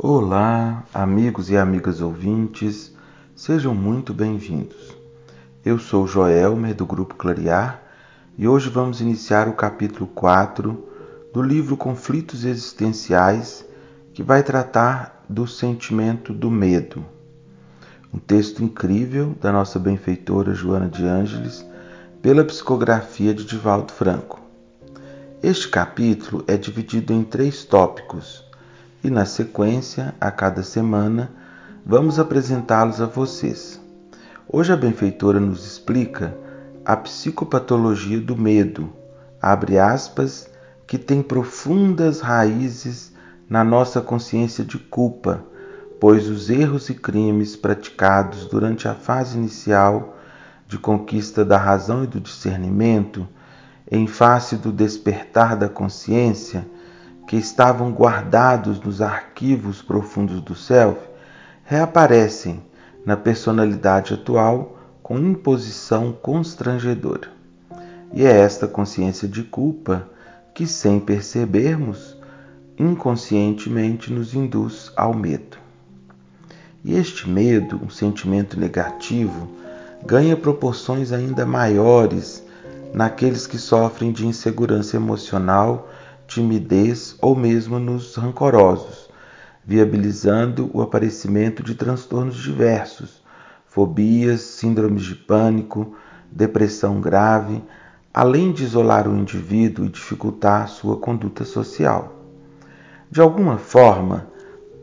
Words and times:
Olá, 0.00 0.84
amigos 0.94 1.50
e 1.50 1.56
amigas 1.56 2.00
ouvintes, 2.00 2.94
sejam 3.34 3.74
muito 3.74 4.14
bem-vindos. 4.14 4.96
Eu 5.64 5.76
sou 5.76 6.06
Joelmer 6.06 6.72
do 6.72 6.86
Grupo 6.86 7.16
Clarear 7.16 7.82
e 8.38 8.46
hoje 8.46 8.70
vamos 8.70 9.00
iniciar 9.00 9.48
o 9.48 9.54
capítulo 9.54 10.06
4 10.06 10.88
do 11.34 11.42
livro 11.42 11.76
Conflitos 11.76 12.44
Existenciais, 12.44 13.66
que 14.14 14.22
vai 14.22 14.44
tratar 14.44 15.24
do 15.28 15.48
sentimento 15.48 16.32
do 16.32 16.48
medo. 16.48 17.04
Um 18.14 18.20
texto 18.20 18.62
incrível 18.62 19.34
da 19.40 19.50
nossa 19.50 19.80
benfeitora 19.80 20.54
Joana 20.54 20.86
de 20.86 21.04
Ângeles, 21.04 21.66
pela 22.22 22.44
psicografia 22.44 23.34
de 23.34 23.44
Divaldo 23.44 23.92
Franco. 23.92 24.40
Este 25.42 25.68
capítulo 25.68 26.44
é 26.46 26.56
dividido 26.56 27.12
em 27.12 27.24
três 27.24 27.64
tópicos 27.64 28.46
e, 29.02 29.10
na 29.10 29.24
sequência, 29.24 30.14
a 30.20 30.30
cada 30.30 30.62
semana, 30.62 31.30
vamos 31.84 32.18
apresentá-los 32.18 33.00
a 33.00 33.06
vocês. 33.06 33.80
Hoje 34.48 34.72
a 34.72 34.76
benfeitora 34.76 35.38
nos 35.38 35.66
explica 35.66 36.34
a 36.84 36.96
psicopatologia 36.96 38.20
do 38.20 38.36
medo, 38.36 38.92
abre 39.40 39.78
aspas, 39.78 40.48
que 40.86 40.96
tem 40.96 41.22
profundas 41.22 42.20
raízes 42.20 43.12
na 43.48 43.62
nossa 43.62 44.00
consciência 44.00 44.64
de 44.64 44.78
culpa, 44.78 45.44
pois 46.00 46.28
os 46.28 46.48
erros 46.48 46.88
e 46.88 46.94
crimes 46.94 47.56
praticados 47.56 48.46
durante 48.46 48.88
a 48.88 48.94
fase 48.94 49.36
inicial 49.36 50.16
de 50.66 50.78
conquista 50.78 51.44
da 51.44 51.58
razão 51.58 52.04
e 52.04 52.06
do 52.06 52.20
discernimento 52.20 53.26
em 53.90 54.06
face 54.06 54.56
do 54.56 54.70
despertar 54.70 55.56
da 55.56 55.68
consciência, 55.68 56.66
que 57.28 57.36
estavam 57.36 57.92
guardados 57.92 58.80
nos 58.80 59.02
arquivos 59.02 59.82
profundos 59.82 60.40
do 60.40 60.54
self, 60.54 60.98
reaparecem 61.62 62.62
na 63.04 63.18
personalidade 63.18 64.14
atual 64.14 64.78
com 65.02 65.18
imposição 65.18 66.10
constrangedora. 66.10 67.28
E 68.14 68.24
é 68.24 68.30
esta 68.30 68.66
consciência 68.66 69.28
de 69.28 69.42
culpa 69.42 70.08
que, 70.54 70.66
sem 70.66 70.98
percebermos, 70.98 72.16
inconscientemente 72.78 74.10
nos 74.10 74.32
induz 74.32 74.90
ao 74.96 75.12
medo. 75.12 75.58
E 76.82 76.94
este 76.96 77.28
medo, 77.28 77.78
um 77.84 77.90
sentimento 77.90 78.58
negativo, 78.58 79.50
ganha 80.02 80.34
proporções 80.34 81.12
ainda 81.12 81.44
maiores 81.44 82.42
naqueles 82.94 83.46
que 83.46 83.58
sofrem 83.58 84.12
de 84.12 84.26
insegurança 84.26 84.96
emocional, 84.96 85.90
timidez 86.28 87.16
ou 87.22 87.34
mesmo 87.34 87.78
nos 87.78 88.14
rancorosos, 88.14 89.08
viabilizando 89.64 90.70
o 90.74 90.82
aparecimento 90.82 91.62
de 91.62 91.74
transtornos 91.74 92.36
diversos, 92.36 93.24
fobias, 93.66 94.42
síndromes 94.42 95.02
de 95.02 95.14
pânico, 95.14 95.96
depressão 96.30 97.00
grave, 97.00 97.64
além 98.12 98.52
de 98.52 98.62
isolar 98.62 99.08
o 99.08 99.16
indivíduo 99.16 99.86
e 99.86 99.88
dificultar 99.88 100.68
sua 100.68 100.98
conduta 100.98 101.44
social. 101.44 102.14
De 103.10 103.22
alguma 103.22 103.56
forma, 103.56 104.26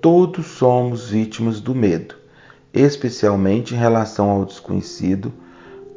todos 0.00 0.46
somos 0.46 1.08
vítimas 1.08 1.58
do 1.58 1.74
medo, 1.74 2.16
especialmente 2.72 3.74
em 3.74 3.78
relação 3.78 4.28
ao 4.28 4.44
desconhecido 4.44 5.32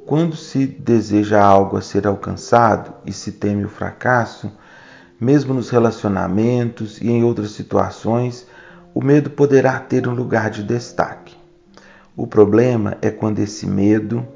quando 0.05 0.35
se 0.35 0.65
deseja 0.65 1.41
algo 1.41 1.77
a 1.77 1.81
ser 1.81 2.05
alcançado 2.07 2.93
e 3.05 3.11
se 3.11 3.33
teme 3.33 3.65
o 3.65 3.69
fracasso, 3.69 4.51
mesmo 5.23 5.53
nos 5.53 5.69
relacionamentos 5.69 6.99
e 7.01 7.09
em 7.09 7.23
outras 7.23 7.51
situações, 7.51 8.45
o 8.93 9.03
medo 9.03 9.29
poderá 9.29 9.79
ter 9.79 10.07
um 10.07 10.13
lugar 10.13 10.49
de 10.49 10.61
destaque. 10.61 11.35
O 12.15 12.27
problema 12.27 12.97
é 13.01 13.09
quando 13.09 13.39
esse 13.39 13.65
medo 13.65 14.27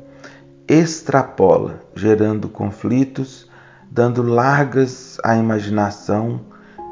extrapola, 0.68 1.82
gerando 1.96 2.50
conflitos, 2.50 3.50
dando 3.92 4.24
largas 4.24 5.18
à 5.24 5.36
imaginação 5.36 6.42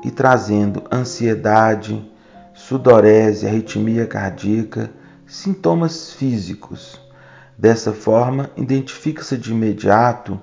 e 0.03 0.12
trazendo 0.12 0.84
ansiedade, 0.92 2.12
sudorese, 2.53 3.48
arritmia 3.48 4.06
cardíaca, 4.06 4.92
sintomas 5.25 6.12
físicos 6.12 7.03
Dessa 7.58 7.94
forma, 7.94 8.50
identifica-se 8.58 9.38
de 9.38 9.52
imediato 9.52 10.40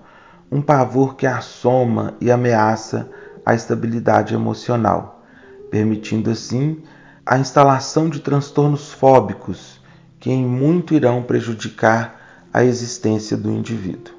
um 0.50 0.62
pavor 0.62 1.15
que 1.15 1.26
assoma 1.26 2.15
e 2.21 2.31
ameaça 2.31 3.09
a 3.44 3.54
estabilidade 3.54 4.34
emocional, 4.34 5.22
permitindo 5.70 6.30
assim 6.30 6.82
a 7.25 7.38
instalação 7.38 8.08
de 8.08 8.20
transtornos 8.20 8.92
fóbicos 8.92 9.80
que 10.19 10.30
em 10.30 10.44
muito 10.44 10.94
irão 10.94 11.22
prejudicar 11.22 12.20
a 12.52 12.64
existência 12.64 13.36
do 13.36 13.50
indivíduo. 13.50 14.14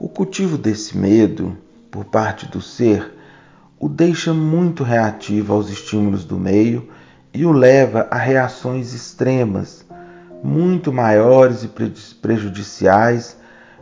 O 0.00 0.08
cultivo 0.08 0.58
desse 0.58 0.96
medo 0.96 1.56
por 1.90 2.04
parte 2.04 2.46
do 2.46 2.60
ser 2.60 3.14
o 3.78 3.88
deixa 3.88 4.32
muito 4.32 4.82
reativo 4.82 5.52
aos 5.52 5.68
estímulos 5.68 6.24
do 6.24 6.38
meio 6.38 6.88
e 7.32 7.44
o 7.44 7.52
leva 7.52 8.06
a 8.10 8.16
reações 8.16 8.94
extremas 8.94 9.84
muito 10.42 10.92
maiores 10.92 11.62
e 11.62 11.68
prejudiciais 12.20 13.36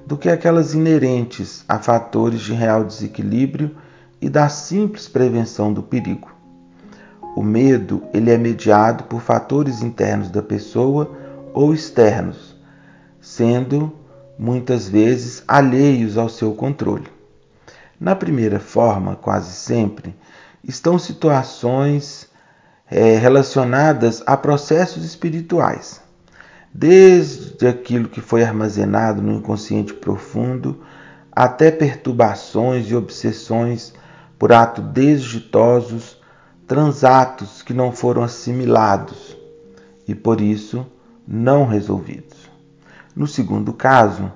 do 0.06 0.16
que 0.16 0.28
aquelas 0.28 0.74
inerentes 0.74 1.64
a 1.68 1.78
fatores 1.78 2.40
de 2.40 2.52
real 2.52 2.84
desequilíbrio 2.84 3.76
e 4.24 4.30
da 4.30 4.48
simples 4.48 5.06
prevenção 5.06 5.70
do 5.70 5.82
perigo. 5.82 6.34
O 7.36 7.42
medo 7.42 8.02
ele 8.14 8.30
é 8.30 8.38
mediado 8.38 9.04
por 9.04 9.20
fatores 9.20 9.82
internos 9.82 10.30
da 10.30 10.42
pessoa 10.42 11.14
ou 11.52 11.74
externos, 11.74 12.56
sendo 13.20 13.92
muitas 14.38 14.88
vezes 14.88 15.44
alheios 15.46 16.16
ao 16.16 16.30
seu 16.30 16.54
controle. 16.54 17.06
Na 18.00 18.16
primeira 18.16 18.58
forma, 18.58 19.14
quase 19.14 19.52
sempre, 19.52 20.16
estão 20.66 20.98
situações 20.98 22.26
é, 22.90 23.18
relacionadas 23.18 24.22
a 24.24 24.38
processos 24.38 25.04
espirituais 25.04 26.00
desde 26.72 27.66
aquilo 27.66 28.08
que 28.08 28.22
foi 28.22 28.42
armazenado 28.42 29.20
no 29.20 29.34
inconsciente 29.34 29.92
profundo 29.92 30.82
até 31.30 31.70
perturbações 31.70 32.90
e 32.90 32.96
obsessões 32.96 33.92
por 34.44 34.52
atos 34.52 34.84
desditosos, 34.84 36.18
transatos 36.68 37.62
que 37.62 37.72
não 37.72 37.92
foram 37.92 38.22
assimilados 38.22 39.34
e 40.06 40.14
por 40.14 40.38
isso 40.38 40.86
não 41.26 41.66
resolvidos. 41.66 42.50
No 43.16 43.26
segundo 43.26 43.72
caso, 43.72 44.30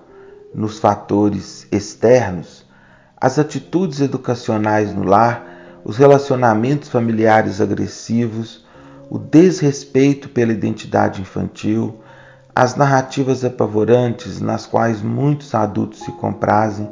nos 0.54 0.78
fatores 0.78 1.68
externos, 1.70 2.64
as 3.20 3.38
atitudes 3.38 4.00
educacionais 4.00 4.94
no 4.94 5.04
lar, 5.04 5.44
os 5.84 5.98
relacionamentos 5.98 6.88
familiares 6.88 7.60
agressivos, 7.60 8.64
o 9.10 9.18
desrespeito 9.18 10.30
pela 10.30 10.52
identidade 10.52 11.20
infantil, 11.20 12.00
as 12.54 12.74
narrativas 12.74 13.44
apavorantes 13.44 14.40
nas 14.40 14.64
quais 14.64 15.02
muitos 15.02 15.54
adultos 15.54 16.00
se 16.00 16.12
comprazem 16.12 16.90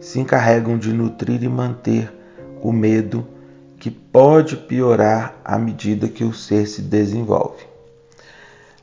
se 0.00 0.18
encarregam 0.18 0.76
de 0.76 0.92
nutrir 0.92 1.44
e 1.44 1.48
manter 1.48 2.15
o 2.66 2.72
medo 2.72 3.24
que 3.78 3.88
pode 3.88 4.56
piorar 4.56 5.36
à 5.44 5.56
medida 5.56 6.08
que 6.08 6.24
o 6.24 6.32
ser 6.32 6.66
se 6.66 6.82
desenvolve. 6.82 7.64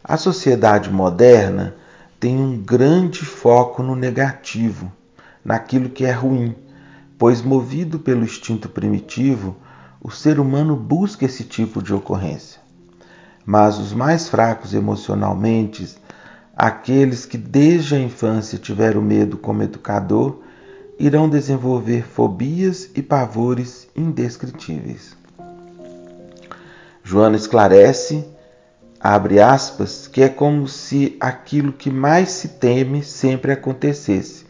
A 0.01 0.15
sociedade 0.15 0.89
moderna 0.89 1.75
tem 2.17 2.37
um 2.37 2.57
grande 2.57 3.25
foco 3.25 3.83
no 3.83 3.93
negativo, 3.93 4.89
naquilo 5.43 5.89
que 5.89 6.05
é 6.05 6.11
ruim, 6.11 6.55
pois, 7.17 7.41
movido 7.41 7.99
pelo 7.99 8.23
instinto 8.23 8.69
primitivo, 8.69 9.57
o 10.01 10.09
ser 10.09 10.39
humano 10.39 10.77
busca 10.77 11.25
esse 11.25 11.43
tipo 11.43 11.81
de 11.81 11.93
ocorrência. 11.93 12.61
Mas 13.45 13.77
os 13.77 13.91
mais 13.91 14.29
fracos 14.29 14.73
emocionalmente 14.73 15.97
Aqueles 16.55 17.25
que 17.25 17.35
desde 17.35 17.95
a 17.95 17.99
infância 17.99 18.59
tiveram 18.59 19.01
medo 19.01 19.37
como 19.37 19.63
educador 19.63 20.43
irão 20.99 21.29
desenvolver 21.29 22.03
fobias 22.03 22.89
e 22.95 23.01
pavores 23.01 23.87
indescritíveis. 23.95 25.15
Joana 27.03 27.35
esclarece, 27.35 28.25
abre 28.99 29.39
aspas, 29.39 30.07
que 30.07 30.21
é 30.21 30.29
como 30.29 30.67
se 30.67 31.17
aquilo 31.19 31.73
que 31.73 31.89
mais 31.89 32.29
se 32.29 32.47
teme 32.49 33.03
sempre 33.03 33.51
acontecesse, 33.51 34.45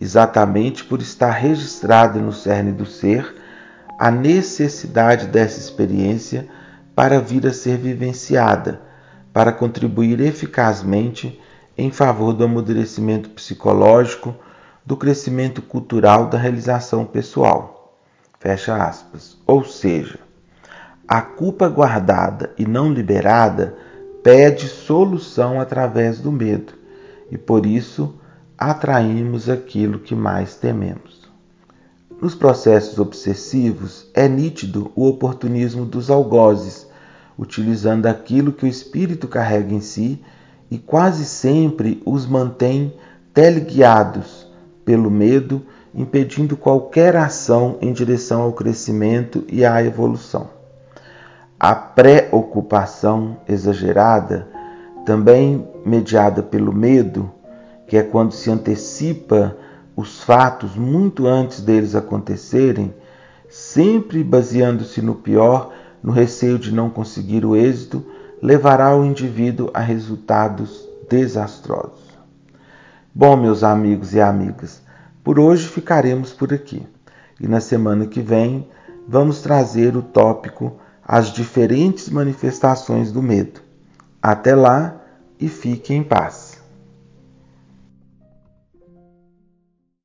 exatamente 0.00 0.84
por 0.84 1.00
estar 1.00 1.30
registrado 1.30 2.20
no 2.20 2.32
cerne 2.32 2.72
do 2.72 2.86
ser 2.86 3.36
a 3.98 4.10
necessidade 4.10 5.26
dessa 5.26 5.58
experiência 5.58 6.48
para 6.94 7.20
vir 7.20 7.46
a 7.46 7.52
ser 7.52 7.76
vivenciada 7.76 8.80
para 9.32 9.52
contribuir 9.52 10.20
eficazmente 10.20 11.40
em 11.76 11.90
favor 11.90 12.32
do 12.32 12.44
amadurecimento 12.44 13.30
psicológico, 13.30 14.34
do 14.90 14.96
crescimento 14.96 15.62
cultural, 15.62 16.26
da 16.26 16.36
realização 16.36 17.04
pessoal. 17.04 17.96
Fecha 18.40 18.74
aspas. 18.74 19.38
Ou 19.46 19.64
seja, 19.64 20.18
a 21.06 21.22
culpa 21.22 21.68
guardada 21.68 22.52
e 22.58 22.66
não 22.66 22.92
liberada 22.92 23.76
pede 24.20 24.66
solução 24.66 25.60
através 25.60 26.18
do 26.18 26.32
medo 26.32 26.72
e 27.30 27.38
por 27.38 27.66
isso 27.66 28.16
atraímos 28.58 29.48
aquilo 29.48 30.00
que 30.00 30.16
mais 30.16 30.56
tememos. 30.56 31.30
Nos 32.20 32.34
processos 32.34 32.98
obsessivos 32.98 34.10
é 34.12 34.26
nítido 34.26 34.90
o 34.96 35.06
oportunismo 35.06 35.86
dos 35.86 36.10
algozes, 36.10 36.84
utilizando 37.38 38.06
aquilo 38.06 38.52
que 38.52 38.64
o 38.64 38.68
espírito 38.68 39.28
carrega 39.28 39.72
em 39.72 39.80
si 39.80 40.20
e 40.68 40.78
quase 40.78 41.24
sempre 41.24 42.02
os 42.04 42.26
mantém 42.26 42.92
teleguiados 43.32 44.39
pelo 44.84 45.10
medo, 45.10 45.62
impedindo 45.94 46.56
qualquer 46.56 47.16
ação 47.16 47.78
em 47.80 47.92
direção 47.92 48.42
ao 48.42 48.52
crescimento 48.52 49.44
e 49.48 49.64
à 49.64 49.82
evolução. 49.82 50.48
A 51.58 51.74
preocupação 51.74 53.38
exagerada, 53.48 54.48
também 55.04 55.68
mediada 55.84 56.42
pelo 56.42 56.72
medo, 56.72 57.30
que 57.86 57.96
é 57.96 58.02
quando 58.02 58.32
se 58.32 58.50
antecipa 58.50 59.56
os 59.96 60.22
fatos 60.22 60.76
muito 60.76 61.26
antes 61.26 61.60
deles 61.60 61.94
acontecerem, 61.94 62.94
sempre 63.48 64.22
baseando-se 64.22 65.02
no 65.02 65.16
pior, 65.16 65.72
no 66.02 66.12
receio 66.12 66.58
de 66.58 66.72
não 66.72 66.88
conseguir 66.88 67.44
o 67.44 67.56
êxito, 67.56 68.04
levará 68.40 68.96
o 68.96 69.04
indivíduo 69.04 69.70
a 69.74 69.80
resultados 69.80 70.88
desastrosos. 71.10 72.09
Bom, 73.12 73.36
meus 73.36 73.64
amigos 73.64 74.14
e 74.14 74.20
amigas, 74.20 74.80
por 75.24 75.40
hoje 75.40 75.66
ficaremos 75.66 76.32
por 76.32 76.54
aqui. 76.54 76.86
E 77.40 77.48
na 77.48 77.60
semana 77.60 78.06
que 78.06 78.20
vem 78.20 78.68
vamos 79.06 79.42
trazer 79.42 79.96
o 79.96 80.02
tópico 80.02 80.78
as 81.04 81.32
diferentes 81.32 82.08
manifestações 82.08 83.10
do 83.10 83.20
medo. 83.20 83.60
Até 84.22 84.54
lá 84.54 84.94
e 85.40 85.48
fique 85.48 85.92
em 85.92 86.04
paz. 86.04 86.49